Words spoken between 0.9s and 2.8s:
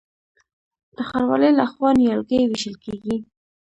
د ښاروالۍ لخوا نیالګي ویشل